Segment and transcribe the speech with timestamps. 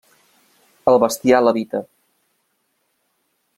[0.91, 1.83] El bestiar l'evita.